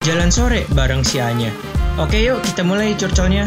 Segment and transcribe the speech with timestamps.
[0.00, 1.52] Jalan sore bareng si Anya.
[2.00, 3.44] Oke yuk kita mulai curcolnya.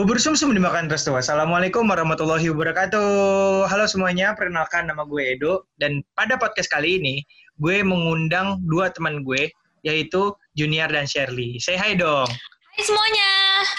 [0.00, 1.12] Bubur sumsum dimakan restu.
[1.12, 3.68] Assalamualaikum warahmatullahi wabarakatuh.
[3.68, 5.68] Halo semuanya, perkenalkan nama gue Edo.
[5.76, 7.20] Dan pada podcast kali ini,
[7.60, 9.52] gue mengundang dua teman gue,
[9.84, 11.60] yaitu Junior dan Shirley.
[11.60, 12.32] Say hi dong.
[12.80, 13.30] Hai semuanya.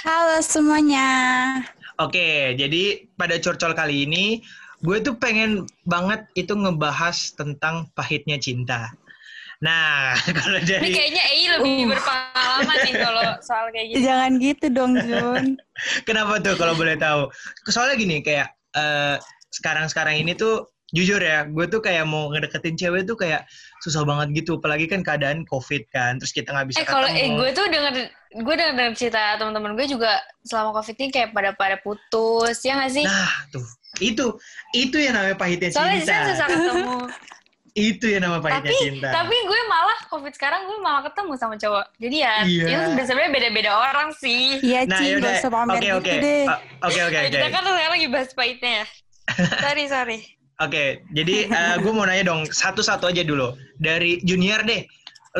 [0.06, 1.10] Halo semuanya.
[1.98, 4.46] Oke, jadi pada curcol kali ini,
[4.86, 8.94] gue tuh pengen banget itu ngebahas tentang pahitnya cinta.
[9.60, 11.88] Nah, kalau Ini dari kayaknya Ei lebih Uh.
[11.92, 14.00] berpengalaman nih kalau soal kayak gitu.
[14.08, 15.46] Jangan gitu dong Jun.
[16.08, 17.28] kenapa tuh kalau boleh tahu?
[17.68, 19.16] Soalnya gini kayak eh,
[19.52, 23.46] sekarang-sekarang ini tuh jujur ya, gue tuh kayak mau ngedeketin cewek tuh kayak
[23.86, 27.30] susah banget gitu, apalagi kan keadaan covid kan, terus kita nggak bisa Eh kalau eh
[27.30, 28.10] gue tuh denger
[28.42, 32.74] gue denger, denger cerita teman-teman gue juga selama covid ini kayak pada pada putus ya
[32.82, 33.06] nggak sih?
[33.06, 33.62] Nah, tuh
[34.02, 34.34] itu
[34.74, 36.10] itu yang namanya pahitnya Soalnya cinta.
[36.10, 36.98] saya susah ketemu.
[37.76, 39.08] Itu yang namanya pahitnya tapi cinta.
[39.12, 41.86] tapi gue malah covid sekarang gue malah ketemu sama cowok.
[41.98, 42.66] Jadi ya Iya.
[42.96, 44.58] itu sebenarnya beda-beda orang sih.
[44.60, 45.30] Iya nah, Ci, yaudah.
[45.30, 46.14] gak usah pamer Oke, gitu oke.
[46.20, 46.46] deh.
[46.82, 47.30] Oke, oke, oke.
[47.30, 48.86] Kita kan sekarang lagi bahas pahitnya ya.
[49.64, 50.20] sorry sorry.
[50.60, 51.36] Oke, jadi
[51.80, 54.84] gue mau nanya dong satu-satu aja dulu dari junior deh.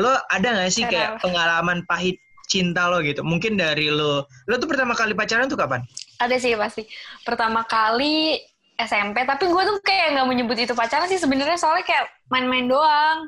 [0.00, 2.16] Lo ada nggak sih kayak pengalaman pahit
[2.48, 3.20] cinta lo gitu?
[3.20, 5.84] Mungkin dari lo, lo tuh pertama kali pacaran tuh kapan?
[6.18, 6.88] Ada sih pasti.
[7.22, 8.40] Pertama kali
[8.84, 13.26] SMP, tapi gue tuh kayak nggak menyebut itu pacaran sih sebenarnya soalnya kayak main-main doang.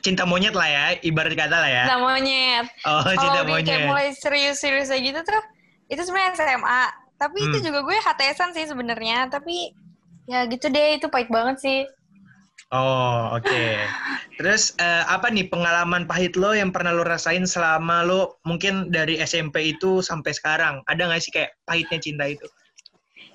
[0.00, 1.82] Cinta monyet lah ya, ibarat kata lah ya.
[1.88, 2.66] Cinta monyet.
[2.84, 3.88] Oh, cinta Kalau di kayak monyet.
[3.88, 5.42] mulai serius-serius kayak gitu tuh,
[5.88, 6.84] itu sebenarnya SMA.
[7.14, 7.66] Tapi itu Hmm.
[7.72, 9.30] juga gue HTSan sih sebenarnya.
[9.30, 9.72] Tapi
[10.26, 11.80] ya gitu deh, itu pahit banget sih.
[12.68, 13.46] Oh, oke.
[14.40, 19.16] Terus eh, apa nih pengalaman pahit lo yang pernah lo rasain selama lo mungkin dari
[19.22, 20.82] SMP itu sampai sekarang?
[20.84, 22.44] Ada nggak sih kayak pahitnya cinta itu?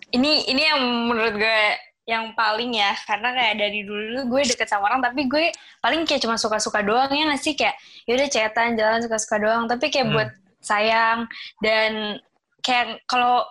[0.10, 1.62] Ini ini yang menurut gue
[2.10, 6.26] yang paling ya, karena kayak dari dulu gue deket sama orang, tapi gue paling kayak
[6.26, 7.78] cuma suka-suka doang ya nggak sih kayak
[8.10, 10.16] yaudah chatan jalan suka-suka doang, tapi kayak Hmm.
[10.18, 11.30] buat sayang
[11.62, 12.18] dan
[12.66, 13.46] kayak kalau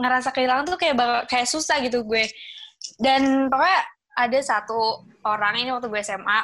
[0.00, 2.24] ngerasa kehilangan tuh kayak bakal, kayak susah gitu gue.
[2.96, 3.80] Dan pokoknya
[4.16, 6.40] ada satu orang ini waktu gue SMA,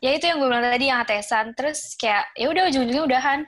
[0.00, 3.40] ya itu yang gue bilang tadi yang atesan, terus kayak ya udah ujung-ujungnya udahan.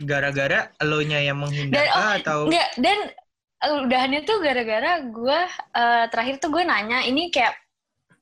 [0.00, 2.38] Gara-gara lo nya yang menghindar Dan oh, atau?
[2.48, 2.98] enggak dan
[3.60, 5.40] udahannya tuh gara-gara gue
[5.76, 7.54] uh, terakhir tuh gue nanya ini kayak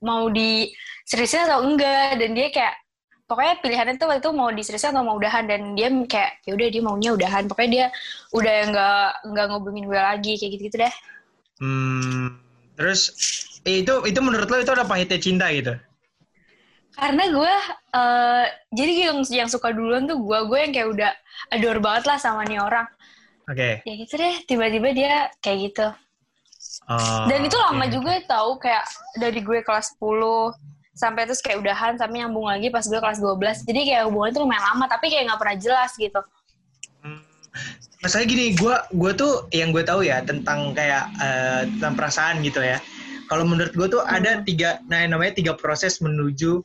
[0.02, 0.70] mau di
[1.06, 2.18] seriusin atau enggak?
[2.18, 2.74] Dan dia kayak
[3.30, 5.44] pokoknya pilihannya tuh waktu itu mau di seriusin atau mau udahan.
[5.46, 7.44] Dan dia kayak ya udah dia maunya udahan.
[7.50, 7.86] Pokoknya dia
[8.34, 10.94] udah nggak nggak ngubungin gue lagi kayak gitu gitu deh
[11.58, 12.38] Hmm,
[12.78, 13.00] terus
[13.66, 15.74] eh, itu itu menurut lo itu ada pahitnya cinta gitu?
[16.98, 17.54] karena gue
[17.94, 18.44] uh,
[18.74, 21.10] jadi yang yang suka duluan tuh gue gue yang kayak udah
[21.54, 22.86] adore banget lah sama nih orang
[23.48, 23.80] Oke.
[23.82, 25.88] ya gitu deh tiba-tiba dia kayak gitu
[26.88, 27.92] Oh, Dan itu lama oke.
[27.92, 28.84] juga tahu kayak
[29.20, 30.56] dari gue kelas 10
[30.96, 33.68] sampai terus kayak udahan sampai nyambung lagi pas gue kelas 12.
[33.68, 36.20] Jadi kayak hubungan itu lumayan lama tapi kayak nggak pernah jelas gitu.
[37.04, 37.20] Hmm,
[38.00, 42.64] Masalahnya gini, gue gue tuh yang gue tahu ya tentang kayak eh, tentang perasaan gitu
[42.64, 42.80] ya.
[43.28, 46.64] Kalau menurut gue tuh ada tiga, nah yang namanya tiga proses menuju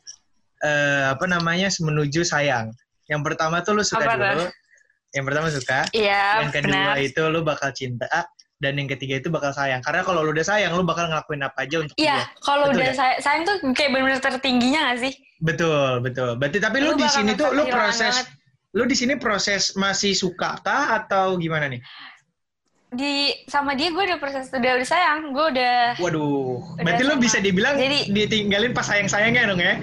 [0.64, 2.72] eh, apa namanya menuju sayang.
[3.12, 4.44] Yang pertama tuh lu suka Apa dulu.
[5.14, 5.78] Yang pertama suka.
[5.90, 6.96] Iya, yang kedua benar.
[6.98, 8.10] itu lu bakal cinta.
[8.54, 9.78] Dan yang ketiga itu bakal sayang.
[9.78, 12.94] Karena kalau lu udah sayang, lu bakal ngelakuin apa aja untuk Iya, kalau udah ya?
[12.94, 15.12] say- sayang tuh kayak benar-benar tertingginya gak sih?
[15.38, 16.34] Betul, betul.
[16.34, 18.26] Berarti tapi lu, Lu di sini tuh lu proses banget.
[18.72, 21.82] lu di sini proses masih suka kah atau gimana nih?
[22.88, 23.12] Di
[23.44, 27.38] sama dia gue udah proses udah udah sayang, gue udah Waduh, Udah berarti lu bisa
[27.38, 29.74] dibilang Jadi- ditinggalin pas sayang-sayangnya dong ya?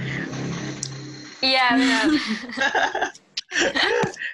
[1.40, 2.04] iya benar.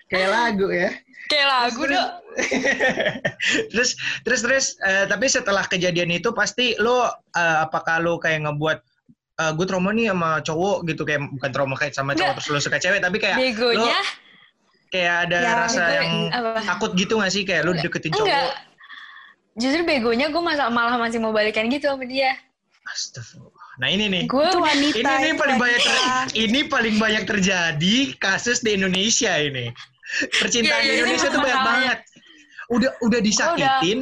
[0.07, 0.91] Kayak lagu ya.
[1.27, 2.11] kayak lagu dong.
[3.71, 8.79] terus terus terus eh, tapi setelah kejadian itu pasti lo eh, apakah lo kayak ngebuat
[9.37, 12.35] eh, gue trauma nih sama cowok gitu kayak bukan trauma kayak sama cowok Nggak.
[12.39, 13.99] terus lo suka cewek tapi kayak lo Begonya
[14.87, 16.49] kayak ada Ya, rasa gue- yang apa?
[16.63, 18.55] takut gitu gak sih kayak lo deketin cowok enggak.
[19.57, 22.37] Justru begonya gue malah malah masih mau balikan gitu sama dia.
[22.87, 23.67] Astagfirullah.
[23.77, 24.23] Nah ini nih.
[24.25, 24.97] Gue udah wanita.
[24.97, 29.69] ini nih paling banyak ter- ini paling banyak terjadi kasus di Indonesia ini.
[30.33, 31.99] Percintaan Iya, di iya, Indonesia ini tuh banyak banget.
[32.67, 33.97] Udah udah disakitin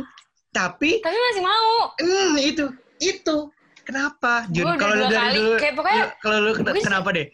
[0.50, 1.92] tapi tapi masih mau.
[2.00, 2.66] hmm, itu
[2.98, 3.36] itu
[3.84, 7.10] kenapa Jun udah kalau lu dari kali, dulu kayak pokoknya lu- kalau lu gue kenapa
[7.12, 7.28] deh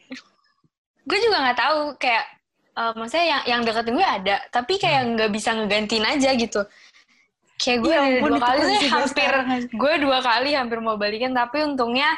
[1.02, 2.26] gue juga nggak tahu kayak
[2.74, 6.62] eh, maksudnya yang yang deketin gue ada tapi kayak nggak bisa ngegantiin aja gitu
[7.62, 9.32] kayak gue Ya ampun, dua kali sih gue hampir
[9.70, 12.10] gue dua kali hampir mau balikan tapi untungnya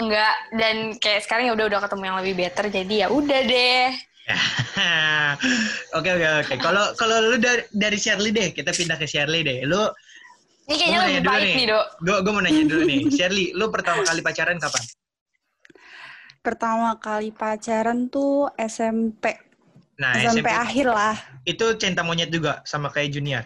[0.00, 3.88] enggak dan kayak sekarang ya udah udah ketemu yang lebih better jadi ya udah deh
[6.00, 9.68] oke oke oke kalau kalau lu dari dari Shirley deh kita pindah ke Shirley deh
[9.68, 9.84] lu
[10.64, 13.68] ini kayaknya mau lebih baik nih dok Gue gue mau nanya dulu nih, Shirley, lu
[13.68, 14.82] pertama kali pacaran kapan?
[16.44, 19.32] pertama kali pacaran tuh SMP.
[19.96, 21.16] Nah, SMP, akhir lah.
[21.48, 23.44] itu cinta monyet juga sama kayak Junior.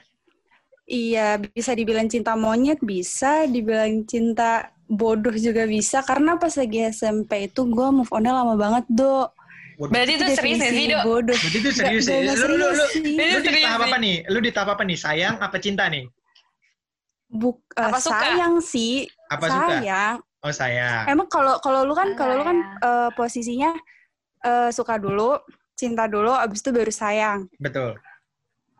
[0.88, 6.00] Iya, bisa dibilang cinta monyet, bisa dibilang cinta bodoh juga bisa.
[6.00, 9.28] Karena pas lagi SMP itu gue move on-nya lama banget, Do.
[9.78, 11.02] Berarti itu serius sih, Dok?
[11.04, 11.36] bodoh.
[11.36, 12.18] Berarti itu serius ya?
[12.24, 13.02] nggak Lu, lu, lu, serius sih.
[13.04, 13.86] lu di Serius tahap sih.
[13.92, 14.16] apa nih?
[14.32, 14.96] Lu di tahap apa nih?
[14.98, 16.04] Sayang apa cinta nih?
[17.28, 18.16] Buk, eh, Apa suka?
[18.24, 19.68] sayang sih, Apa suka?
[19.76, 20.16] sayang.
[20.40, 21.04] Oh sayang.
[21.04, 23.76] Emang kalau kalau lu kan kalau lu kan eh, posisinya
[24.40, 25.36] eh, suka dulu,
[25.76, 27.44] cinta dulu, abis itu baru sayang.
[27.60, 28.00] Betul.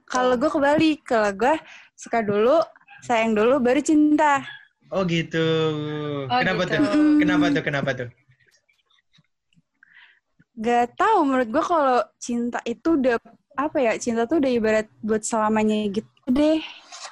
[0.08, 1.55] Kalau gue kebalik, kalau gue
[1.98, 2.62] suka dulu,
[3.02, 4.46] sayang dulu, baru cinta.
[4.88, 5.42] Oh gitu.
[6.30, 6.74] Oh, Kenapa gitu.
[6.78, 6.82] tuh?
[7.18, 7.62] Kenapa tuh?
[7.66, 8.08] Kenapa tuh?
[10.58, 13.18] Gak tahu menurut gue kalau cinta itu udah
[13.54, 13.92] apa ya?
[13.98, 16.58] Cinta tuh udah ibarat buat selamanya gitu deh.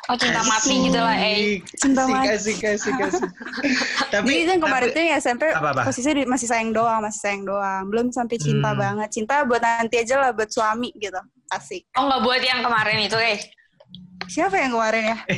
[0.07, 1.59] Oh cinta mati gitu lah, eh.
[1.59, 2.29] Asik, Cinta asik, mati.
[2.31, 3.31] Asik, asik, asik.
[4.15, 5.83] tapi, Jadi kan kemarin tapi- tuh ya SMP Apa-apa?
[5.83, 7.83] posisinya masih sayang doang, masih sayang doang.
[7.91, 8.79] Belum sampai cinta Hmm.
[8.79, 9.09] banget.
[9.11, 11.19] Cinta buat nanti aja lah buat suami gitu.
[11.49, 11.91] Asik.
[11.99, 13.39] Oh nggak buat yang kemarin itu, eh.
[14.27, 15.19] Siapa yang kemarin ya?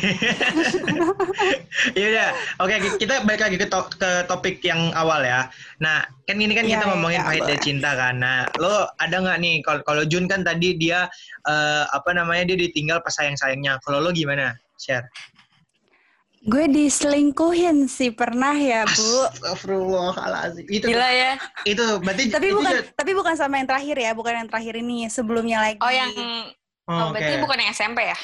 [1.91, 2.29] Iya udah.
[2.59, 5.47] Oke, kita balik lagi ke, to- ke topik yang awal ya.
[5.79, 7.65] Nah, kan ini kan Iya, kita ngomongin iya, pahit dari boleh.
[7.65, 8.15] cinta kan.
[8.17, 11.07] Nah, lo ada nggak nih kalau kalau Jun kan tadi dia
[11.45, 13.79] eh, apa namanya dia ditinggal pas sayang-sayangnya.
[13.81, 14.55] Kalau lo gimana?
[14.77, 15.07] Share.
[16.41, 19.11] Gue diselingkuhin sih pernah ya, Bu.
[19.29, 20.65] Astagfirullahaladzim.
[20.67, 21.33] Itu Gila ya.
[21.65, 24.75] itu berarti Tapi itu bukan juga- tapi bukan sama yang terakhir ya, bukan yang terakhir
[24.77, 25.79] ini, sebelumnya lagi.
[25.79, 26.11] Oh yang
[26.89, 27.45] Oh, Oh, berarti oke.
[27.45, 28.17] bukan yang SMP ya?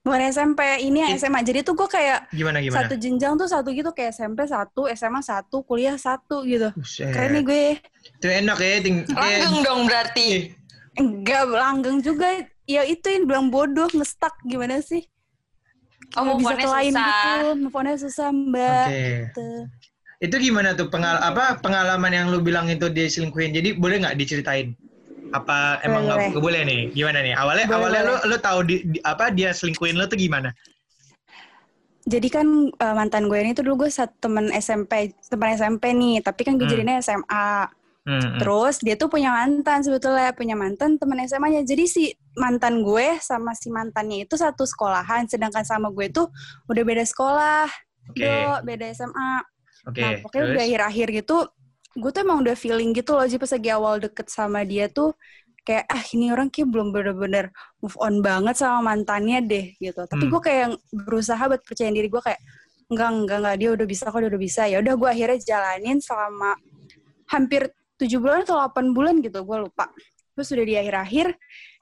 [0.00, 1.44] Bukan SMP, ini yang SMA.
[1.44, 2.88] Jadi tuh gue kayak Gimana gimana?
[2.88, 6.72] satu jenjang tuh satu gitu kayak SMP satu, SMA satu, kuliah satu gitu.
[6.72, 7.12] Buset.
[7.12, 7.64] Keren nih gue.
[8.16, 10.26] Itu enak ya, ting kayak- Langgeng dong berarti.
[10.26, 10.42] Ih,
[10.96, 12.28] Enggak langgeng juga.
[12.64, 15.06] Ya itu yang bilang bodoh, ngestak gimana sih?
[16.18, 17.06] Oh, Nggak bisa on-nya ke lain susah.
[17.06, 17.48] gitu.
[17.62, 18.86] Move susah, Mbak.
[18.86, 19.04] Oke.
[19.26, 19.48] Gitu.
[20.20, 23.56] Itu gimana tuh pengal apa pengalaman yang lu bilang itu dia selingkuhin?
[23.56, 24.74] Jadi boleh nggak diceritain?
[25.30, 26.42] Apa emang nggak Boleh.
[26.42, 26.80] boleh nih?
[26.90, 27.34] Gimana nih?
[27.34, 28.20] Awalnya Boleh, awalnya boleh.
[28.26, 30.50] lu lu tahu di, di- apa dia selingkuhin lu tuh gimana?
[32.04, 36.24] Jadi kan eh, mantan gue ini tuh dulu gue satu temen SMP, teman SMP nih,
[36.24, 36.74] tapi kan gue Hmm.
[36.74, 37.70] jadinya SMA.
[38.00, 38.38] Hmm, hmm.
[38.40, 41.60] Terus dia tuh punya mantan sebetulnya, punya mantan teman SMA-nya.
[41.62, 42.04] Jadi si
[42.34, 46.26] mantan gue sama si mantannya itu satu sekolahan, sedangkan sama gue tuh
[46.66, 47.68] udah beda sekolah,
[48.08, 48.24] Oke.
[48.24, 49.44] Do, beda SMA.
[49.86, 50.00] Oke.
[50.00, 50.54] Nah, pokoknya terus?
[50.56, 51.36] udah akhir-akhir gitu,
[51.96, 55.10] gue tuh emang udah feeling gitu loh, jadi pas lagi awal deket sama dia tuh,
[55.66, 57.50] kayak, ah ini orang kayak belum bener-bener
[57.82, 60.06] move on banget sama mantannya deh, gitu.
[60.06, 60.32] Tapi Hmm.
[60.32, 62.40] gue kayak berusaha buat percaya diri gue kayak,
[62.90, 64.62] enggak, enggak, enggak, dia udah bisa kok, dia udah bisa.
[64.70, 66.50] Ya udah gue akhirnya jalanin selama
[67.30, 67.70] hampir
[68.00, 69.90] 7 bulan atau 8 bulan gitu, gue lupa.
[70.34, 71.26] Terus udah di akhir-akhir,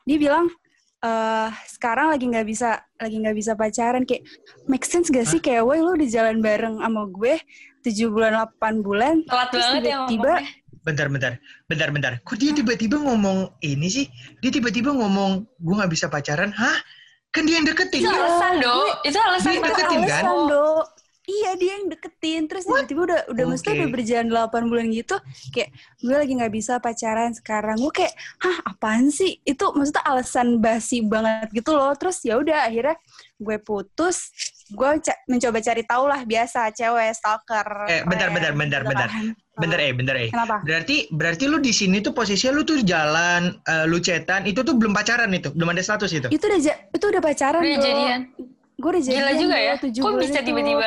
[0.09, 0.51] dia bilang,
[0.99, 4.27] eh sekarang lagi nggak bisa lagi nggak bisa pacaran kayak
[4.67, 7.39] make sense gak sih kayak woi lu udah jalan bareng sama gue
[7.81, 10.67] 7 bulan 8 bulan Telat Terus banget ya tiba-tiba- ngomongnya.
[10.79, 11.33] Bentar, bentar,
[11.69, 12.13] bentar, bentar.
[12.23, 14.07] Kok dia tiba-tiba ngomong ini sih?
[14.41, 16.49] Dia tiba-tiba ngomong gue nggak bisa pacaran?
[16.51, 16.81] Hah?
[17.29, 18.01] Kan dia yang deketin.
[18.01, 18.75] Itu Dia- alasan, Do.
[19.05, 19.69] Itu alasan Dia banget.
[19.77, 20.23] deketin, kan?
[20.25, 20.65] alasan do
[21.29, 23.77] iya dia yang deketin terus tiba-tiba udah udah mesti Oke.
[23.77, 25.17] udah berjalan 8 bulan gitu
[25.53, 25.69] kayak
[26.01, 31.05] gue lagi nggak bisa pacaran sekarang gue kayak hah apaan sih itu maksudnya alasan basi
[31.05, 32.97] banget gitu loh terus ya udah akhirnya
[33.37, 34.33] gue putus
[34.69, 39.09] gue ca- mencoba cari tahu lah biasa cewek stalker Eh, bentar, bentar, bentar, gitu bentar.
[39.09, 39.27] kan.
[39.59, 40.29] Bentar eh, bentar eh.
[40.31, 44.61] kenapa Berarti berarti lu di sini tuh posisinya lu tuh jalan, eh, lu cetan, itu
[44.63, 46.29] tuh belum pacaran itu, belum ada status itu.
[46.31, 46.61] itu udah
[46.95, 48.21] itu udah pacaran Udah jadian.
[48.79, 49.75] Gue udah jadian Gila juga ya.
[49.77, 50.87] Kok bisa tiba-tiba?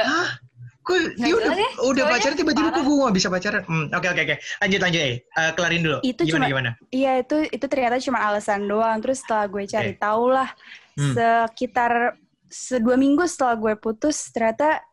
[0.81, 3.61] Kok dia udah ya, udah pacaran tiba-tiba kok gue gak bisa pacaran?
[3.63, 4.35] Hmm, Oke oke oke.
[4.59, 5.15] Lanjut lanjut eh.
[5.21, 5.97] Eh, kelarin dulu.
[6.01, 6.69] Itu gimana cuma- gimana?
[6.89, 8.97] Iya itu itu ternyata cuma alasan doang.
[8.97, 9.99] Terus setelah gue cari Oke.
[9.99, 10.49] tahu lah
[10.91, 11.13] Hmm.
[11.13, 11.91] sekitar
[12.47, 14.83] sedua minggu setelah gue putus ternyata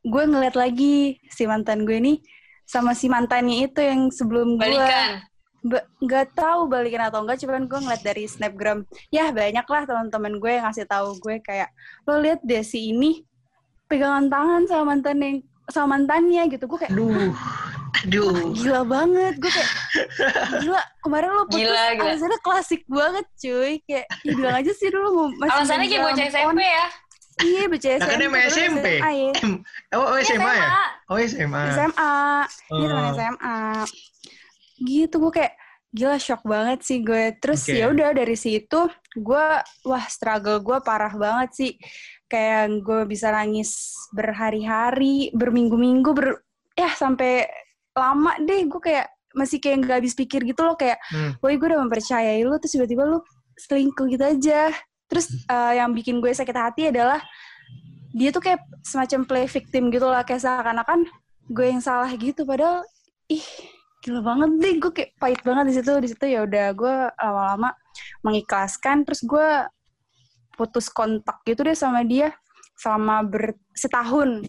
[0.00, 2.16] gue ngeliat lagi si mantan gue nih
[2.62, 5.26] sama si mantannya itu yang sebelum gue Balikan.
[5.62, 10.32] Ba- nggak tahu balikin atau enggak cuman gue ngeliat dari snapgram ya banyak lah teman-teman
[10.34, 11.68] gue yang ngasih tahu gue kayak
[12.02, 13.20] lo lihat deh si ini
[13.84, 15.36] pegangan tangan sama mantan yang
[15.66, 17.36] sama mantannya gitu gue kayak Aduh.
[18.00, 18.56] Aduh.
[18.56, 19.70] gila banget gue kayak
[20.58, 22.08] gila kemarin lo putus Gila, gila.
[22.08, 26.26] alasannya klasik banget cuy kayak ya bilang aja sih dulu mau masih Alasannya kayak bocah.
[26.26, 26.86] SMP ya.
[27.40, 28.86] iya bocah Nah, SMP kan emang SMP.
[28.94, 29.30] SMA ya.
[29.92, 30.64] Oh, oh SMA ya?
[30.64, 30.80] SMA.
[31.06, 31.62] Oh SMA.
[31.70, 32.12] SMA
[32.70, 33.12] ini teman Oh.
[33.12, 33.58] SMA
[34.80, 35.54] gitu gue kayak
[35.90, 37.34] gila shock banget sih gue.
[37.42, 37.76] Terus Oke.
[37.76, 38.86] ya udah dari situ
[39.18, 39.46] gue
[39.84, 41.72] wah struggle gue parah banget sih.
[42.30, 46.46] Kayak gue bisa nangis berhari-hari berminggu-minggu ber
[46.78, 47.44] ya sampai
[47.92, 48.70] lama deh.
[48.70, 51.38] Gue kayak masih kayak nggak habis pikir gitu loh kayak Hmm.
[51.38, 53.18] woi gue udah mempercayai lu terus tiba-tiba lu
[53.58, 54.70] selingkuh gitu aja.
[55.10, 57.18] Terus eh, yang bikin gue sakit hati adalah
[58.14, 61.06] dia tuh kayak semacam play victim gitu lah kayak seakan-akan
[61.50, 62.46] gue yang salah gitu.
[62.46, 62.86] Padahal
[63.26, 63.42] ih
[64.00, 67.70] gila banget deh gue kayak pahit banget di situ di situ ya udah gue lama-lama
[68.24, 69.48] mengikhlaskan terus gue
[70.56, 72.32] putus kontak gitu deh sama dia
[72.76, 74.44] selama ber setahun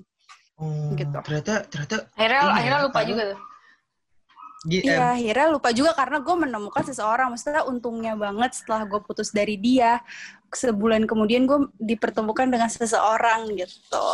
[0.61, 1.09] Oh, Gitu.
[1.09, 3.39] Ternyata ternyata Akhirnya Ini akhirnya ya, lupa juga tuh.
[4.69, 7.33] Iya, em, akhirnya lupa juga karena gue menemukan seseorang.
[7.33, 9.97] Maksudnya untungnya banget setelah gue putus dari dia,
[10.53, 14.07] sebulan kemudian gue dipertemukan dengan seseorang gitu,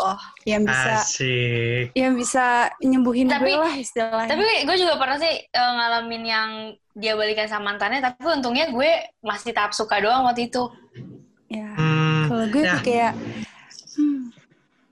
[0.47, 1.91] yang bisa, asik.
[1.97, 4.31] yang bisa nyembuhin Tapi- gue lah istilahnya.
[4.31, 6.49] Tapi gue juga pernah sih eh, ngalamin yang
[6.95, 8.89] dia balikan sama mantannya, tapi untungnya gue
[9.19, 10.63] masih tahap suka doang waktu itu.
[11.47, 12.83] ya, Hmm, kalau gue tuh nah.
[12.83, 13.13] kayak,
[13.95, 14.35] hmm,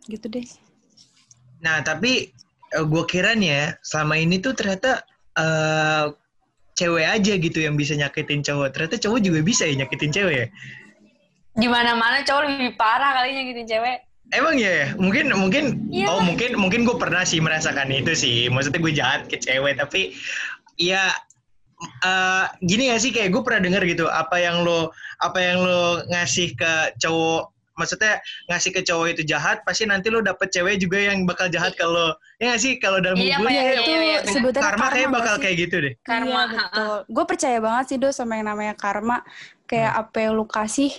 [0.08, 0.48] gitu deh.
[1.60, 2.32] Nah, tapi
[2.72, 5.04] gue kira nih ya, selama ini tuh ternyata
[5.36, 6.06] eh
[6.76, 8.76] cewek aja gitu yang bisa nyakitin cowok.
[8.76, 10.48] Ternyata cowok juga bisa ya nyakitin cewek ya.
[11.56, 13.98] Di mana-mana cowok lebih parah kali nyakitin cewek.
[14.34, 14.88] Emang ya, ya?
[15.00, 15.64] mungkin mungkin
[15.94, 16.10] Iya.
[16.10, 18.52] oh mungkin mungkin gue pernah sih merasakan itu sih.
[18.52, 20.12] Maksudnya gue jahat ke cewek, tapi
[20.76, 21.16] ya
[22.04, 24.92] eh, gini gak sih kayak gue pernah denger gitu apa yang lo
[25.24, 30.20] apa yang lo ngasih ke cowok maksudnya ngasih ke cowok itu jahat pasti nanti lo
[30.20, 33.62] dapet cewek juga yang bakal jahat kalau ya gak sih kalau dalam Iya, hubungan Iya,
[33.62, 34.32] Iya, iya, itu iya, bener.
[34.32, 35.42] sebutannya karma kayak bakal sih?
[35.44, 36.96] kayak gitu deh Karma, Iya, betul.
[37.08, 39.18] Gue percaya banget sih, Do, sama yang namanya karma.
[39.66, 40.92] Kayak apa yang lu kasih,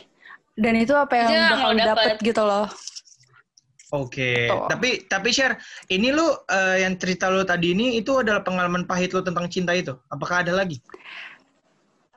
[0.54, 2.16] dan itu apa yang Itu yang bakal lo dapet dapet.
[2.20, 2.66] gitu loh.
[3.88, 4.66] Oke, Betul.
[4.66, 5.54] tapi tapi share
[5.86, 9.70] ini lu eh, yang cerita lu tadi ini itu adalah pengalaman pahit lu tentang cinta
[9.72, 9.94] itu.
[10.10, 10.82] Apakah ada lagi?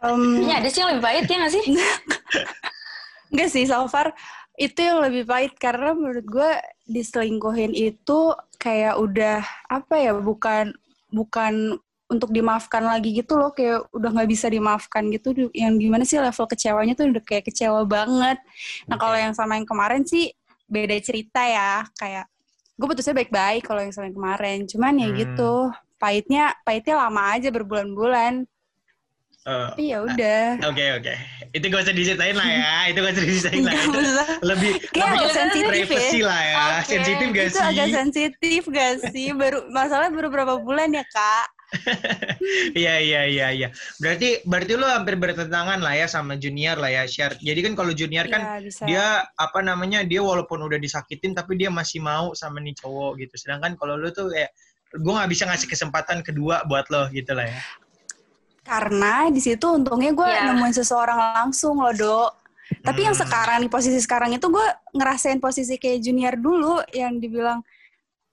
[0.01, 1.63] Em, Iya ada sih yang lebih pahit ya nggak sih?
[3.29, 4.09] Enggak sih, so far
[4.59, 6.51] itu yang lebih pahit karena menurut gue
[6.83, 9.39] diselingkuhin itu kayak udah
[9.71, 10.75] apa ya bukan
[11.15, 13.55] bukan untuk dimaafkan lagi gitu loh.
[13.55, 15.47] Kayak udah nggak bisa dimaafkan gitu.
[15.55, 18.41] Yang gimana sih level kecewanya tuh udah kayak kecewa banget.
[18.89, 19.23] Nah kalau Oke.
[19.23, 20.33] yang sama yang kemarin sih
[20.67, 21.85] beda cerita ya.
[21.95, 22.27] Kayak
[22.75, 24.57] gue putusnya baik-baik kalau yang sama yang kemarin.
[24.67, 25.17] Cuman ya Hmm.
[25.23, 25.53] gitu
[25.99, 28.43] pahitnya pahitnya lama aja berbulan-bulan
[29.39, 31.13] Eh, tapi ya udah Oke oke,
[31.55, 33.73] itu gak usah diceritain lah ya, itu gak usah diceritain lah.
[33.73, 33.99] Itu
[34.43, 35.71] lebih Kayak lebih sensitif ya.
[35.71, 36.87] privacy lah ya, Oke.
[36.91, 37.63] sensitif gak itu sih?
[37.65, 39.27] agak sensitif gak sih?
[39.31, 41.47] Baru masalah baru berapa bulan ya kak?
[42.73, 43.67] Iya iya iya iya.
[43.97, 47.37] Berarti berarti lu hampir bertentangan lah ya sama junior lah ya, share.
[47.37, 48.83] Jadi kan kalau junior kan Iya, bisa.
[48.85, 49.05] dia
[49.35, 53.35] apa namanya dia walaupun udah disakitin tapi dia masih mau sama nih cowok gitu.
[53.37, 54.49] Sedangkan kalau lu tuh kayak
[54.91, 57.59] gue nggak bisa ngasih kesempatan kedua buat lo gitu lah ya.
[58.69, 60.45] Karena di situ untungnya gue Iya.
[60.47, 62.29] nemuin seseorang langsung loh dok.
[62.79, 63.25] Tapi yang Hmm.
[63.25, 64.61] sekarang di posisi sekarang itu gue
[64.93, 67.65] ngerasain posisi kayak junior dulu yang dibilang.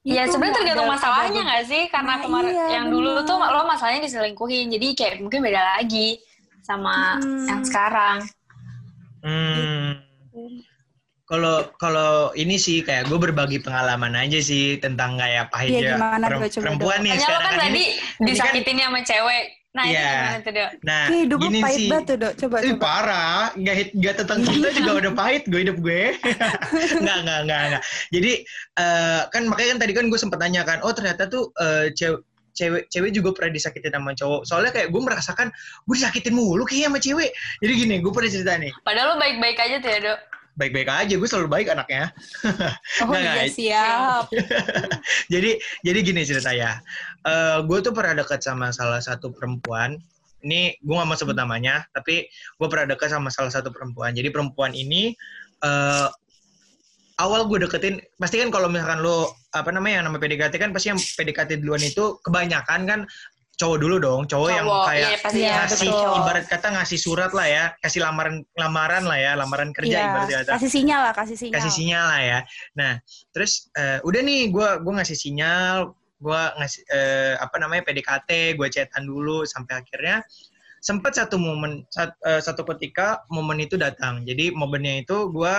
[0.04, 1.82] Iya "Itu sebenarnya tergantung masalahnya nggak sih?
[1.88, 3.26] Karena Nah, kemarin iya, yang dulu bener.
[3.26, 6.20] tuh lo masalahnya diselingkuhin, jadi kayak mungkin beda lagi
[6.60, 7.48] sama Hmm.
[7.48, 8.16] yang sekarang.
[9.20, 9.98] Hmm.
[11.26, 15.98] Kalau kalau ini sih kayak gue berbagi pengalaman aja sih tentang kayak pahitnya?
[15.98, 17.02] Coba perempuan dong.
[17.02, 19.44] nih lo sekarang kan kan tadi kan- disakitin sama cewek.
[19.76, 20.08] Nah itu Iya.
[20.16, 20.70] gimana tuh dok?
[20.80, 21.88] Nah, hidup gini pahit sih.
[21.92, 22.32] banget tuh dok.
[22.40, 22.80] Coba Ih, coba.
[22.80, 26.02] parah, nggak nggak tentang cinta juga udah pahit gue hidup gue.
[27.04, 27.82] nggak nggak nggak nggak.
[28.08, 28.32] Jadi
[28.80, 32.24] eh, kan makanya kan tadi kan gue sempat tanya kan, oh ternyata tuh eh, cewek
[32.56, 34.42] cewek cewek juga pernah disakitin sama cowok.
[34.48, 35.52] Soalnya kayak gue merasakan
[35.84, 37.30] gue disakitin mulu kayaknya sama cewek.
[37.60, 40.20] Jadi gini, gue pernah cerita nih, Padahal lo baik-baik aja tuh ya dok.
[40.56, 42.10] Baik-baik aja, gue selalu baik anaknya.
[43.04, 44.24] Oh Nggak, iya siap.
[45.32, 46.80] jadi jadi gini ceritanya.
[47.22, 50.00] Eh gue tuh pernah dekat sama salah satu perempuan.
[50.46, 54.16] Ini gue gak mau sebut namanya, tapi gue pernah dekat sama salah satu perempuan.
[54.16, 55.12] Jadi perempuan ini
[55.60, 56.08] eh
[57.16, 60.92] awal gue deketin, pasti kan kalau misalkan lo apa namanya yang namanya PDKT kan pasti
[60.92, 63.00] yang PDKT duluan itu kebanyakan kan
[63.56, 66.12] cowok dulu dong, cowok, yang Cowok, kayak iya, pasti Iya, ya, ngasih betul.
[66.20, 70.36] ibarat kata ngasih surat lah ya, kasih lamaran lamaran lah ya, lamaran kerja ibarat Iya,
[70.44, 71.54] kata kasih sinyal lah, kasih sinyal.
[71.56, 72.38] kasih sinyal lah ya.
[72.76, 72.92] Nah,
[73.32, 75.76] terus eh, udah nih gue gua ngasih sinyal,
[76.20, 80.20] gue ngasih eh, apa namanya PDKT, gue chatan dulu sampai akhirnya
[80.84, 84.20] sempat satu momen sat- eh, satu ketika momen itu datang.
[84.28, 85.54] Jadi momennya itu gue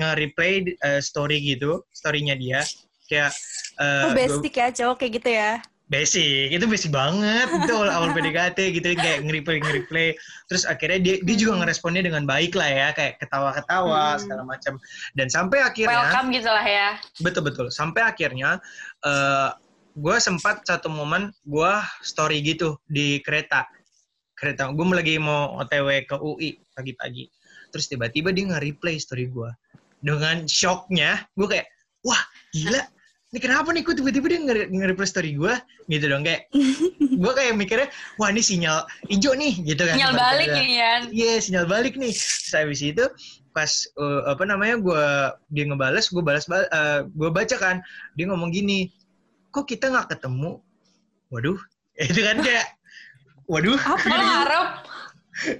[0.00, 2.64] nge-replay eh, story gitu, storynya dia
[3.12, 3.28] kayak
[3.76, 5.52] eh, Oh basic ya cowok kayak gitu ya.
[5.92, 7.52] Basic itu basic banget.
[7.52, 10.08] Itu awal, awal PDKT gitu kayak nge-replay nge-replay.
[10.48, 14.20] Terus akhirnya dia dia juga ngeresponnya dengan baik lah ya kayak ketawa-ketawa Hmm.
[14.24, 14.80] segala macam.
[15.12, 16.88] Dan sampai akhirnya Welcome gitu lah ya.
[17.20, 17.66] betul betul.
[17.68, 18.56] Sampai akhirnya
[19.04, 19.50] eh
[19.92, 23.68] gue sempat satu momen gue story gitu di kereta.
[24.32, 27.28] Kereta gue lagi mau otw ke UI pagi-pagi.
[27.68, 29.52] Terus tiba-tiba dia nge-replay story gue
[30.02, 31.68] dengan shocknya gue kayak
[32.02, 32.18] wah
[32.50, 32.82] gila
[33.32, 35.56] ini kenapa nih kok tiba-tiba dia nge- nge-replay story gue
[35.88, 36.52] gitu dong kayak
[37.24, 37.88] gue kayak mikirnya
[38.20, 40.92] wah ini sinyal hijau nih gitu kan Sinyal balik nih ya.
[41.08, 42.12] Iya, sinyal balik nih.
[42.12, 43.04] Terus habis itu
[43.56, 45.04] pas eh, apa namanya gue
[45.48, 46.68] dia ngebales, gue balas bal
[47.08, 47.80] gue baca kan
[48.20, 48.92] dia ngomong gini,
[49.48, 50.60] kok kita nggak ketemu?
[51.32, 51.56] Waduh,
[52.12, 52.68] itu kan kayak
[53.48, 54.12] waduh Apa?
[54.12, 54.68] Lo ngarep?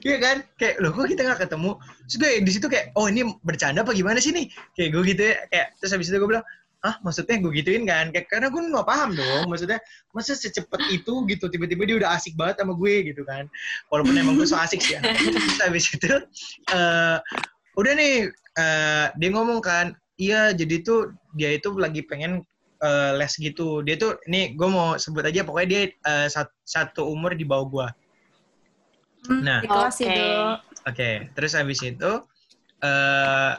[0.05, 0.37] Iya kan?
[0.61, 1.81] Kayak loh kok kita gak ketemu?
[2.05, 4.45] Terus gue di situ kayak oh ini bercanda apa gimana sih nih?
[4.77, 5.37] Kayak gue gitu ya.
[5.49, 6.45] Kayak terus habis itu gue bilang
[6.83, 9.79] ah maksudnya gue gituin kan kayak karena gue nggak paham dong maksudnya
[10.11, 13.47] masa secepat itu gitu tiba-tiba dia udah asik banget sama gue gitu kan
[13.87, 15.01] walaupun emang gue so asik sih ya.
[15.15, 16.11] terus habis itu
[16.75, 17.17] eh
[17.79, 18.15] udah nih
[18.59, 22.43] eh, dia ngomong kan iya jadi tuh dia itu lagi pengen
[22.83, 27.07] eh, les gitu dia tuh nih gue mau sebut aja pokoknya dia eh, sat- satu
[27.07, 27.89] umur di bawah gue
[29.23, 29.63] Hmm, Nah.
[29.63, 30.11] di kelas Oke.
[30.11, 30.29] itu.
[30.83, 32.11] Oke, terus habis itu
[32.83, 33.53] eh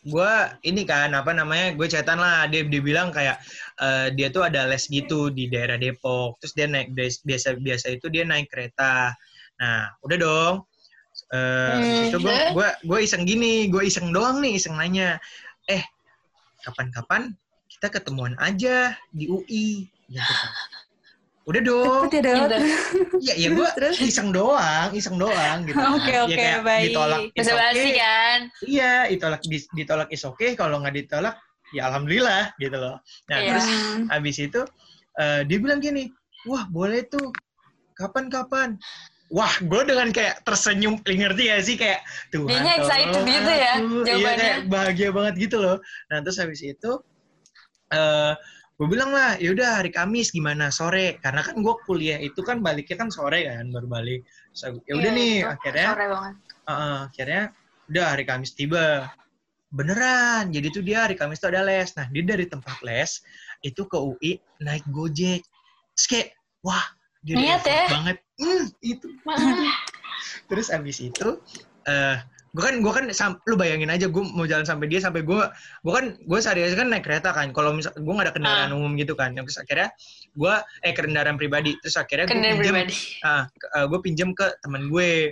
[0.00, 0.32] gue
[0.64, 2.48] ini kan apa namanya gue chatan lah.
[2.48, 3.40] Dia dia bilang kayak
[3.80, 6.40] eh, dia tuh ada les gitu di daerah Depok.
[6.40, 9.12] Terus dia naik biasa biasa itu dia naik kereta.
[9.60, 10.54] Nah udah dong.
[11.30, 15.20] Eh Hmm, itu gue gue iseng gini gue iseng doang nih iseng nanya
[15.68, 15.84] eh
[16.64, 17.32] kapan-kapan
[17.70, 20.50] kita ketemuan aja di UI gitu kan
[21.48, 22.34] udah dong Cepet ya.
[22.36, 22.56] Gitu.
[23.20, 23.96] Iya, ya gue Terus?
[24.00, 25.80] iseng doang, iseng doang gitu.
[25.96, 26.84] Oke, Ya oke, kayak baik.
[26.92, 27.92] Ditolak, basi okay.
[27.96, 28.38] kan?
[28.64, 29.40] Iya, ditolak
[29.72, 31.36] ditolak is oke, kalau nggak ditolak
[31.70, 32.96] ya alhamdulillah gitu loh.
[33.30, 33.48] Nah, Iya.
[33.54, 33.66] terus
[34.10, 34.60] habis itu
[35.20, 36.08] eh, dia bilang gini,
[36.46, 37.30] "Wah, boleh tuh.
[37.98, 38.78] Kapan-kapan?"
[39.30, 42.02] Wah, gue dengan kayak tersenyum, ngerti gak sih kayak
[42.34, 42.50] Tuhan.
[42.50, 44.38] Dianya excited gitu ya, aku." Iya, jawabannya.
[44.38, 45.76] kayak bahagia banget gitu loh.
[46.10, 46.90] Nah, terus habis itu
[47.90, 48.32] eh
[48.80, 51.20] gue bilang lah, yaudah hari Kamis gimana sore?
[51.20, 54.24] Karena kan gue kuliah itu kan baliknya kan sore kan, baru balik.
[54.56, 56.34] So, ya udah Iya, nih, itu akhirnya Sore banget.
[56.64, 57.42] Heeh, akhirnya
[57.92, 59.12] udah hari Kamis tiba.
[59.68, 60.48] Beneran.
[60.48, 61.92] Jadi tuh dia hari Kamis tuh ada les.
[61.92, 63.20] Nah, dia dari tempat les
[63.60, 65.44] itu ke UI naik Gojek.
[65.92, 66.28] Terus kayak,
[66.64, 66.86] wah,
[67.20, 67.84] dia udah Niat ya?
[67.92, 68.16] banget.
[68.40, 69.06] Hmm, itu.
[70.48, 71.28] Terus abis itu
[71.84, 72.16] eh
[72.50, 75.38] gue kan gue kan sam- lu bayangin aja gue mau jalan sampai dia sampai gue
[75.80, 77.54] gue kan gue sehari-hari kan naik kereta kan.
[77.54, 79.32] Kalau misal gue gak ada kendaraan umum gitu kan.
[79.32, 79.88] Terus akhirnya
[80.32, 81.78] gue eh kendaraan pribadi.
[81.78, 82.94] Terus akhirnya gue pribadi.
[83.22, 83.46] ah
[83.86, 85.30] gue pinjem ke teman gue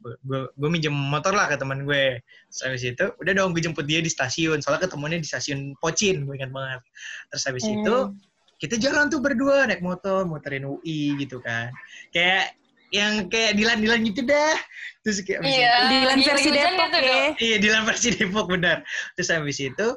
[0.00, 3.84] gue gue minjem motor lah ke teman gue terus habis itu udah dong gue jemput
[3.84, 4.62] dia di stasiun.
[4.62, 6.80] Soalnya ketemunya di stasiun Pocin gue ingat banget.
[7.28, 7.82] Terus habis Hmm.
[7.82, 7.96] itu
[8.60, 11.72] kita jalan tuh berdua naik motor muterin UI gitu kan.
[12.12, 12.54] Kayak
[12.90, 14.54] yang kayak Dilan-Dilan gitu dah
[15.00, 15.70] terus kayak habis Iya.
[15.70, 17.24] itu- Dilan lagi- versi lagi hujan Depok gitu, ya.
[17.38, 18.76] Iya di dalam versi Depok benar.
[19.14, 19.88] Terus habis itu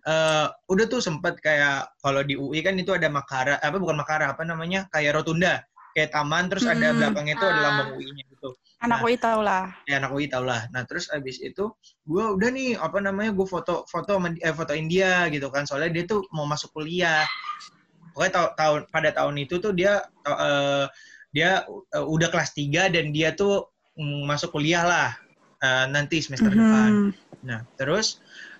[0.00, 4.32] eh udah tuh sempet kayak kalau di UI kan itu ada makara apa bukan makara
[4.32, 5.60] apa namanya kayak rotunda
[5.92, 6.96] kayak taman terus ada Hmm.
[6.98, 7.64] belakangnya itu ada Ah.
[7.66, 8.48] lambang UI-nya gitu.
[8.80, 9.68] Anak UI tau lah.
[9.84, 10.64] Ya anak UI tau lah.
[10.68, 11.68] Nah terus habis itu
[12.02, 16.04] gue udah nih apa namanya gue foto foto eh, foto India gitu kan soalnya dia
[16.06, 17.28] tuh mau masuk kuliah.
[18.10, 20.84] Pokoknya tahun tahun pada tahun itu tuh dia eh,
[21.30, 25.10] dia eh, udah kelas 3 dan dia tuh mm, masuk kuliah lah
[25.60, 26.90] eh, nanti semester depan.
[26.90, 27.10] Mhm.
[27.46, 28.18] Nah, terus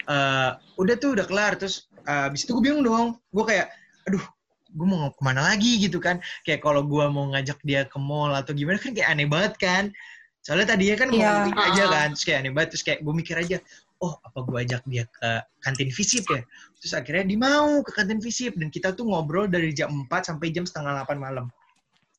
[0.08, 1.54] eh udah tuh udah kelar.
[1.54, 3.20] Terus abis itu gue bingung dong.
[3.30, 3.68] Gue kayak,
[4.08, 4.24] aduh,
[4.70, 6.18] gue mau ke mana lagi gitu kan.
[6.42, 9.84] Kayak kalau gue mau ngajak dia ke mall atau gimana kan kayak aneh banget kan.
[10.40, 11.30] Soalnya tadinya kan mau Iya.
[11.44, 11.88] bertiga aja Ah.
[11.92, 12.08] kan.
[12.16, 12.68] Terus kayak aneh banget.
[12.74, 13.56] Terus kayak gue mikir aja,
[14.00, 15.30] oh apa gue ajak dia ke
[15.60, 16.40] kantin visip ya.
[16.80, 18.56] Terus akhirnya dia mau ke kantin visip.
[18.56, 21.52] Dan kita tuh ngobrol dari jam 4 sampai jam setengah 8 malam.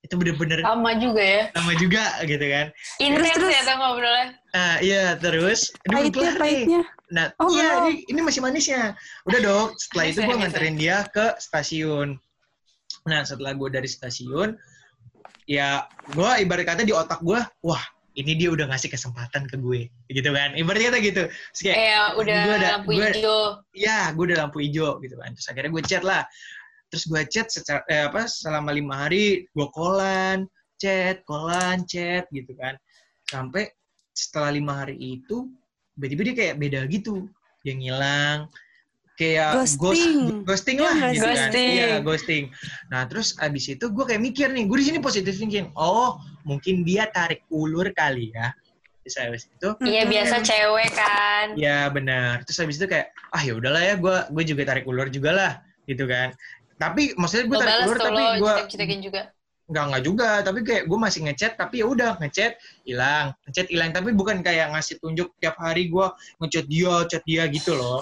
[0.01, 1.43] Itu bener-bener Lama juga ya.
[1.53, 2.67] lama juga gitu kan.
[2.97, 3.53] Intens terus.
[3.53, 4.27] ya ngobrolnya.
[4.51, 5.69] Ah iya terus.
[5.85, 6.41] Aduh, Pahitnya, kelar nih.
[6.41, 6.81] pahitnya.
[7.11, 8.95] Nah, Oh, iya, ini, ini masih manisnya.
[9.23, 12.15] Udah dong, setelah itu gue nganterin dia ke stasiun.
[13.03, 14.55] Nah, setelah gue dari stasiun,
[15.45, 17.83] ya gue ibarat kata di otak gue, wah
[18.13, 20.55] ini dia udah ngasih kesempatan ke gue, gitu kan?
[20.55, 21.23] Ibarat kata gitu.
[21.27, 23.41] Terus kayak, Kayak udah Gua ada- lampu gua- hijau.
[23.71, 25.29] ya gue udah lampu hijau gitu kan.
[25.31, 26.23] Terus akhirnya gue chat lah.
[26.91, 30.43] Terus gue chat secara, eh, apa, selama lima hari, gue kolan,
[30.75, 32.75] chat, kolan, chat gitu kan.
[33.31, 33.71] Sampai
[34.11, 35.47] setelah lima hari itu,
[35.95, 37.31] tiba-tiba dia kayak beda gitu.
[37.63, 38.51] Dia ngilang,
[39.15, 40.43] kayak ghost, Ghosting.
[40.43, 41.31] ghosting Iya lah nggak gitu sih?
[41.31, 41.47] kan.
[41.47, 41.71] Ghosting.
[41.71, 42.43] Iya, ghosting.
[42.91, 45.71] Nah, terus abis itu gue kayak mikir nih, gue di sini positif thinking.
[45.79, 48.51] Oh, mungkin dia tarik ulur kali ya.
[49.07, 51.45] Terus abis itu, Iya biasa cewek kan.
[51.55, 52.43] Ya benar.
[52.43, 55.53] Terus habis itu kayak ah ya udahlah ya gue gue juga tarik ulur juga lah
[55.89, 56.33] gitu kan.
[56.81, 58.53] Tapi maksudnya gue tarik ulur tapi gue
[59.05, 59.21] juga.
[59.69, 60.29] nggak nggak juga.
[60.41, 62.57] Tapi kayak gue masih ngechat tapi ya udah ngechat
[62.89, 66.05] hilang ngechat hilang tapi bukan kayak ngasih tunjuk tiap hari gue
[66.41, 68.01] ngechat dia chat dia gitu loh.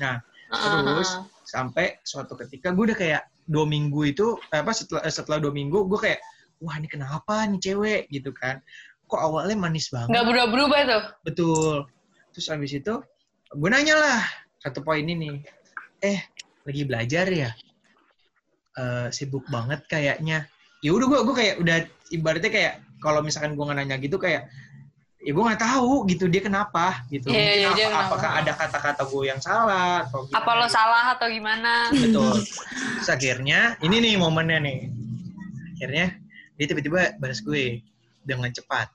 [0.00, 1.24] Nah terus Heeh.
[1.44, 5.84] sampai suatu ketika gue udah kayak dua minggu itu eh, apa setelah setelah dua minggu
[5.84, 6.20] gue kayak
[6.64, 8.64] wah ini kenapa nih cewek gitu kan.
[9.04, 10.16] Kok awalnya manis banget.
[10.16, 11.04] nggak berubah-berubah tuh.
[11.28, 11.76] Betul.
[12.32, 12.94] Terus abis itu
[13.52, 14.20] gue nanya lah
[14.64, 15.44] satu poin ini.
[16.00, 16.24] Eh
[16.64, 17.52] lagi belajar ya?
[18.74, 20.50] Eh, sibuk banget kayaknya.
[20.82, 21.76] Ya udah gue gue kayak udah
[22.10, 24.50] ibaratnya kayak kalau misalkan gue nggak nanya gitu kayak
[25.24, 27.30] ya gue nggak tahu gitu dia kenapa gitu.
[27.30, 28.06] Mungkin iya, dia apa- kenapa.
[28.10, 30.74] apakah ada kata-kata gue yang salah atau gimana Apa lo gitu.
[30.74, 31.72] salah atau gimana?
[31.94, 32.34] Betul.
[32.98, 34.78] Terus akhirnya ini nih momennya nih.
[35.78, 36.06] Akhirnya
[36.58, 37.78] dia tiba-tiba balas gue.
[38.24, 38.88] dengan cepat.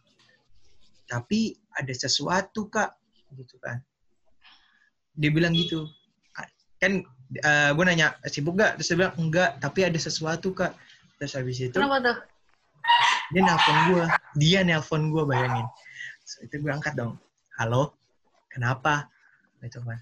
[1.06, 2.98] Tapi ada sesuatu kak,
[3.38, 3.78] gitu kan.
[5.14, 5.86] Dia bilang gitu.
[6.82, 7.06] Kan
[7.46, 8.78] uh, gue nanya sibuk gak?
[8.80, 10.74] Terus dia bilang enggak, tapi ada sesuatu kak.
[11.20, 12.18] Terus habis itu Kenapa tuh?
[13.30, 14.06] dia nelpon gue,
[14.42, 15.68] dia nelpon gue bayangin.
[16.26, 17.22] So, itu gue angkat dong.
[17.62, 17.94] Halo,
[18.50, 19.06] kenapa?
[19.62, 20.00] Gitu kan.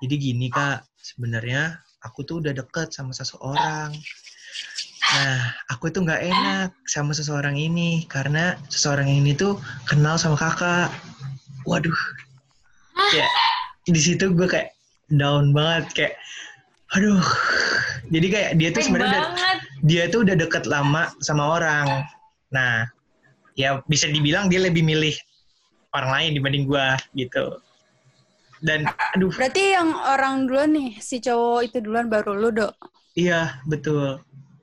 [0.00, 3.92] Jadi gini kak, sebenarnya aku tuh udah deket sama seseorang.
[5.04, 10.88] Nah, aku tuh nggak enak sama seseorang ini karena seseorang ini tuh kenal sama kakak.
[11.68, 12.00] Waduh,
[13.16, 13.28] ya
[13.84, 14.72] di situ gue kayak
[15.12, 16.14] down banget kayak,
[16.92, 17.22] aduh.
[18.12, 19.22] Jadi kayak dia tuh sebenarnya
[19.80, 22.04] dia tuh udah deket lama sama orang.
[22.52, 22.84] Nah,
[23.56, 25.16] ya bisa dibilang dia lebih milih
[25.96, 27.58] orang lain dibanding gua gitu.
[28.60, 32.72] Dan aduh, Berarti yang orang duluan nih, si cowok itu duluan baru lu, Dok.
[33.14, 34.20] iya betul.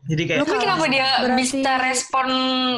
[0.10, 2.28] Jadi kayak Lu Tapi kenapa dia Berarti- bisa respon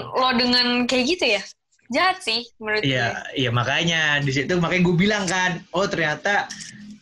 [0.04, 1.42] lo dengan kayak gitu ya?
[1.88, 2.92] Jahat sih menurut gue.
[2.92, 6.50] Iya, iya makanya di situ makanya gue bilang kan, oh ternyata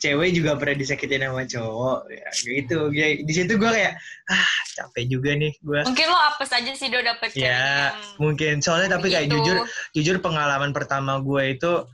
[0.02, 2.90] cewek juga pernah disakitin sama cowok, ya, gitu.
[2.90, 3.94] Ya, di situ gue kayak
[4.34, 5.82] ah capek juga nih gue.
[5.86, 9.46] Mungkin lo apes aja sih do dapet Ya yang mungkin soalnya tapi kayak begitu.
[9.46, 9.58] jujur
[9.94, 11.86] jujur pengalaman pertama gue itu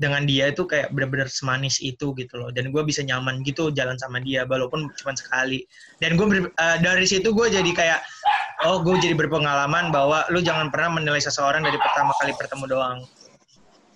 [0.00, 3.94] dengan dia itu kayak benar-benar semanis itu gitu loh dan gue bisa nyaman gitu jalan
[4.00, 5.62] sama dia walaupun cuma sekali
[6.02, 8.00] dan gue ber- eh, dari situ gue jadi kayak
[8.66, 12.98] oh gue jadi berpengalaman bahwa lu jangan pernah menilai seseorang dari pertama kali bertemu doang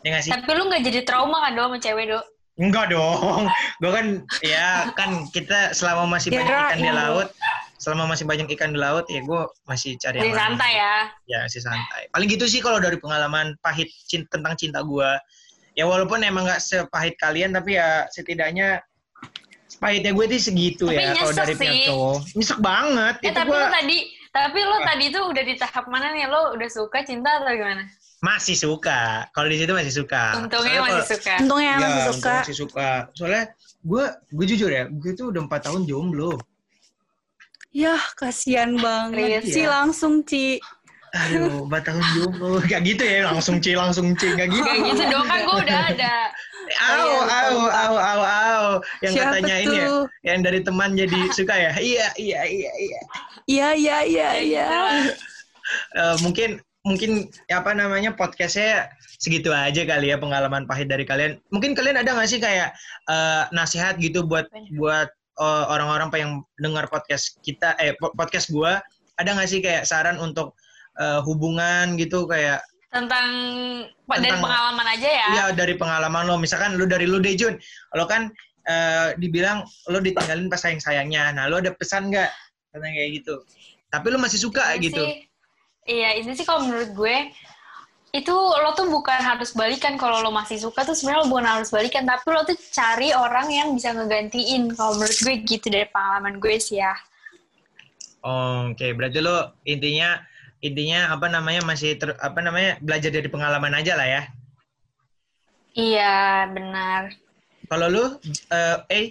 [0.06, 2.20] ya nggak sih Tapi lu gak jadi trauma kan do sama cewek do?
[2.56, 3.48] Enggak dong
[3.84, 4.06] gue kan
[4.40, 6.96] ya kan kita selama masih banyak ikan di lu.
[6.96, 7.28] laut
[7.76, 10.40] selama masih banyak ikan di laut ya gue masih cari yang lain.
[10.40, 10.94] santai ya.
[11.28, 12.08] ya masih santai.
[12.10, 15.10] Paling gitu sih kalau dari pengalaman pahit cin- tentang cinta gue.
[15.76, 18.80] Ya walaupun emang nggak sepahit kalian, tapi ya setidaknya
[19.76, 21.86] pahitnya gue tuh segitu Tapi ya kalau dari pihak sih.
[21.92, 22.18] cowok.
[22.32, 23.14] Nyesek banget.
[23.20, 23.98] Eh itu tapi gue lo tadi
[24.32, 26.24] tapi lo tadi tuh udah di tahap mana nih?
[26.32, 27.84] Lo udah suka cinta atau gimana?
[28.26, 29.30] Masih suka.
[29.30, 30.24] Kalau di situ masih suka.
[30.34, 31.34] Untungnya Soalnya masih kalau- suka.
[31.38, 32.34] Untungnya Iya, masih untungnya suka.
[32.42, 32.90] masih suka.
[33.14, 33.44] Soalnya
[33.86, 36.34] gue gue jujur ya, gue tuh udah empat tahun jomblo.
[37.70, 39.44] Yah, kasihan banget.
[39.46, 39.68] Ci ya?
[39.68, 40.56] langsung, Ci.
[41.12, 42.58] Aduh, empat tahun jomblo.
[42.64, 44.32] Gak gitu ya, langsung ci, langsung ci.
[44.32, 44.64] Gak gitu.
[44.64, 46.14] Kayak gitu dong kan gue udah ada.
[46.66, 48.66] Au, iya, au, au, au, au.
[48.98, 50.02] Yang Siapa katanya ini ya, tuh?
[50.26, 51.72] yang dari teman jadi suka ya?
[51.78, 53.00] Iya, iya, iya, iya.
[53.46, 54.66] Iya, iya, iya, iya.
[55.94, 58.86] Eh, mungkin mungkin apa namanya podcastnya
[59.18, 61.42] segitu aja kali ya pengalaman pahit dari kalian.
[61.50, 62.70] Mungkin kalian ada nggak sih kayak
[63.10, 64.46] eh, nasihat gitu buat
[64.78, 65.10] buat
[65.42, 68.78] eh, orang-orang yang dengar podcast kita eh po- podcast gua?
[69.18, 70.54] Ada nggak sih kayak saran untuk
[71.02, 73.28] eh, hubungan gitu kayak Tentang,
[74.08, 75.26] dari Tentang- pengalaman aja ya.
[75.34, 76.38] ya dari pengalaman lo.
[76.38, 77.58] Misalkan lu dari lu deh Jun.
[77.98, 78.30] Lo kan
[78.64, 82.30] eh, dibilang lo ditinggalin pas sayang sayangnya nah lo ada pesan nggak?
[82.70, 83.34] Tentang kayak gitu.
[83.90, 85.02] Tapi lo masih suka Ini gitu.
[85.02, 85.25] sih-
[85.86, 87.16] iya, ini sih kalau menurut gue
[88.14, 91.68] itu lo tuh bukan harus balikan kalau lo masih suka tuh sebenarnya lo bukan harus
[91.68, 94.72] balikan tapi lo tuh cari orang yang bisa ngegantiin.
[94.72, 96.94] Kalau menurut gue gitu dari pengalaman gue sih ya.
[98.26, 100.18] Oke, berarti lo intinya
[100.64, 104.22] intinya apa namanya masih ter, apa namanya belajar dari pengalaman aja lah ya.
[105.76, 107.12] iya benar.
[107.68, 108.04] Kalau lu
[108.50, 109.06] eh eh.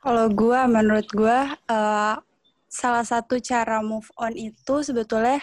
[0.00, 2.16] Kalau gua, menurut gua, eh,
[2.70, 5.42] salah satu cara move on itu sebetulnya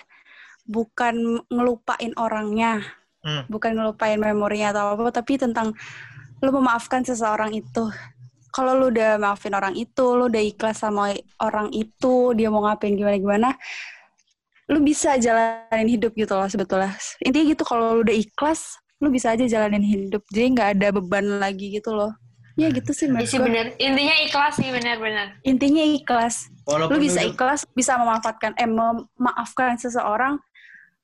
[0.64, 2.80] bukan ngelupain orangnya,
[3.22, 5.76] hmm, bukan ngelupain memorinya atau apa, tapi tentang
[6.40, 7.92] lu memaafkan seseorang itu.
[8.56, 11.14] Kalau lu udah maafin orang itu, lu udah ikhlas sama
[11.44, 13.54] orang itu, dia mau ngapain gimana-gimana,
[14.72, 16.96] lu bisa jalanin hidup gitu loh sebetulnya.
[17.22, 20.24] Intinya gitu, kalau lu udah ikhlas, lu bisa aja jalanin hidup.
[20.32, 22.12] Jadi nggak ada beban lagi gitu loh.
[22.58, 23.46] Ya gitu sih Iya gua.
[23.46, 26.36] benar intinya ikhlas sih benar-benar Intinya ikhlas.
[26.66, 30.42] walaupun Lu bisa udah- ikhlas, bisa memanfaatkan, eh memaafkan seseorang,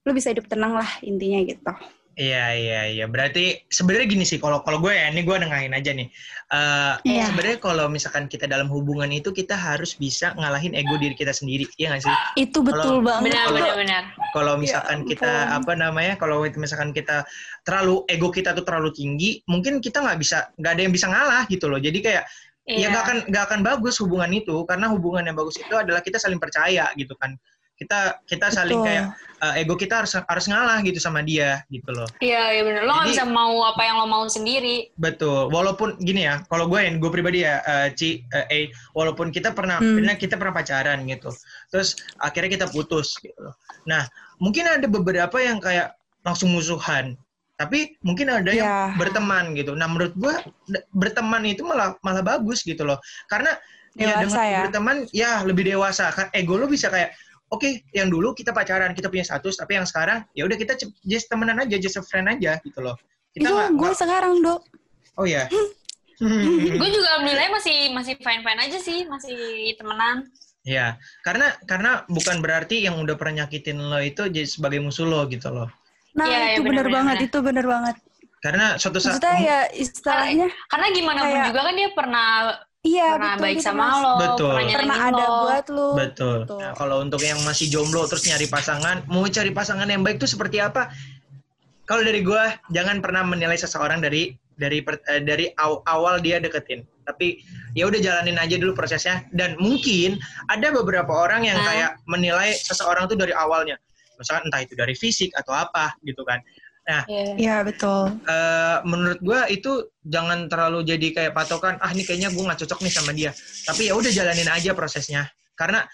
[0.03, 1.71] lu bisa hidup tenang lah intinya gitu.
[2.13, 3.05] Iya iya iya.
[3.09, 6.07] Berarti sebenarnya gini sih kalau kalau gue ya ini gue nengahin aja nih.
[6.53, 7.25] Eh Iya.
[7.33, 11.65] sebenarnya kalau misalkan kita dalam hubungan itu kita harus bisa ngalahin ego diri kita sendiri,
[11.81, 12.15] iya nggak sih?
[12.37, 13.33] Itu betul banget.
[13.33, 13.55] benar tuh.
[13.57, 15.57] benar benar Kalau Ya misalkan kita ampun.
[15.57, 16.13] apa namanya?
[16.21, 17.25] Kalau misalkan kita
[17.65, 21.43] terlalu ego kita tuh terlalu tinggi, mungkin kita nggak bisa nggak ada yang bisa ngalah
[21.49, 21.81] gitu loh.
[21.81, 22.25] Jadi kayak
[22.63, 25.99] ya iya nggak akan nggak akan bagus hubungan itu karena hubungan yang bagus itu adalah
[25.99, 27.35] kita saling percaya gitu kan
[27.73, 28.87] kita kita saling Betul.
[28.87, 29.05] kayak
[29.41, 32.93] eh, ego kita harus harus ngalah gitu sama dia gitu loh iya iya benar lo
[32.93, 37.11] nggak bisa mau apa yang lo mau sendiri betul walaupun gini ya kalau gue gue
[37.11, 39.97] pribadi ya eh, Ci eh, eh, walaupun kita pernah Hmm.
[39.97, 41.33] pernah kita pernah pacaran gitu
[41.73, 44.05] terus akhirnya kita putus gitu loh nah
[44.37, 47.17] mungkin ada beberapa yang kayak langsung musuhan
[47.57, 48.93] tapi mungkin ada yang Ya.
[48.95, 50.33] berteman gitu nah menurut gue
[50.93, 53.49] berteman itu malah malah bagus gitu loh karena
[53.93, 54.59] ya Dewasa dengan ya.
[54.65, 57.13] berteman ya lebih dewasa kan ego lo bisa kayak
[57.53, 61.27] oke yang dulu kita pacaran kita punya status tapi yang sekarang ya udah kita just
[61.27, 62.97] temenan aja just a friend aja gitu loh
[63.31, 64.61] kita Itu gue nggak- sekarang, Dok.
[65.15, 65.45] oh ya
[66.73, 69.37] gue juga alhamdulillah masih masih fine fine aja sih masih
[69.75, 70.29] temenan
[70.63, 75.25] ya karena karena bukan berarti yang udah pernah nyakitin lo itu jadi sebagai musuh lo
[75.27, 75.69] gitu loh
[76.13, 76.93] Nah, Iya, iya, itu bener bener-bener.
[76.93, 77.95] banget, itu bener banget.
[78.37, 82.27] karena suatu saat Maksudnya ya istilahnya, karena gimana pun Kayak- juga kan dia pernah
[82.83, 83.43] iya pernah betul.
[83.43, 84.51] baik dia sama pernah- lo Betul.
[84.53, 85.35] pernah, Pernah ada lo.
[85.41, 85.87] buat lu.
[85.95, 86.37] Betul.
[86.43, 86.59] Betul.
[86.59, 90.27] Nah, kalau untuk yang masih jomblo terus nyari pasangan, mau cari pasangan yang baik itu
[90.27, 90.91] seperti apa?
[91.83, 96.37] Kalau dari gua jangan pernah menilai seseorang dari dari per- eh, dari aw- awal dia
[96.37, 96.83] deketin.
[97.03, 97.43] Tapi
[97.73, 100.15] ya udah jalanin aja dulu prosesnya dan mungkin
[100.47, 101.65] ada beberapa orang yang Nah.
[101.65, 103.75] kayak menilai seseorang tuh dari awalnya.
[104.15, 106.39] Misalkan entah itu dari fisik atau apa gitu kan.
[106.83, 107.33] Iya.
[107.39, 108.19] Iya, betul.
[108.27, 112.79] Eh, menurut gua itu jangan terlalu jadi kayak patokan ah ini kayaknya gua nggak cocok
[112.83, 113.31] nih sama dia
[113.63, 115.87] tapi ya udah jalanin aja prosesnya karena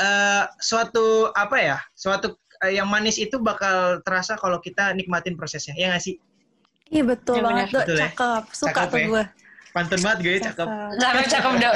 [0.00, 5.76] eh, suatu apa ya suatu eh, yang manis itu bakal terasa kalau kita nikmatin prosesnya
[5.76, 6.16] ya nggak sih
[6.90, 7.70] Iya, betul Iya, banget, bener.
[7.70, 7.82] Dok.
[7.84, 8.02] Betul ya?
[8.10, 8.42] Cakep.
[8.50, 9.06] Suka Cakep tuh ya?
[9.06, 9.24] gue.
[9.70, 10.66] pantun banget gue cakep
[10.98, 11.74] Cakep cakep dok.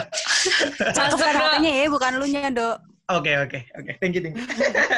[0.91, 2.77] Cakep hatinya ya, bukan lu nya, Dok.
[3.05, 4.45] Oke oke oke thank you thank you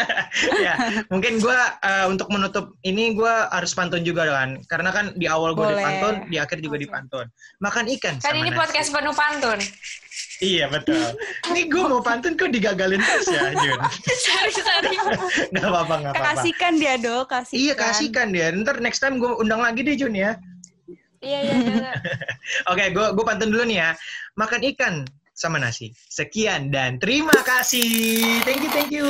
[0.67, 0.75] ya
[1.11, 5.53] mungkin gua eh, untuk menutup ini gua harus pantun juga kan karena kan di awal
[5.53, 5.83] gua Boleh.
[5.83, 6.85] dipantun di akhir juga Oke.
[6.87, 7.27] dipantun
[7.59, 8.61] makan ikan Kan sama ini nasi.
[8.63, 9.59] podcast penuh pantun.
[10.39, 11.03] iya betul
[11.51, 13.81] ini gua mau pantun kok digagalin terus ya Jun
[14.27, 14.97] sorry sorry.
[15.51, 17.27] nggak apa-apa nggak apa-apa Kasihkan dia, Dok.
[17.27, 17.59] Kasihkan.
[17.59, 18.47] Iya kasihkan dia.
[18.53, 20.37] Ntar next time gue undang lagi deh Jun ya.
[21.19, 21.55] Iya iya.
[21.57, 21.93] iya.
[22.71, 23.91] Oke, gue gue pantun dulu nih ya.
[24.37, 24.95] Makan ikan
[25.37, 25.93] sama nasi.
[26.09, 28.41] Sekian dan terima kasih.
[28.43, 29.07] Thank you, thank you.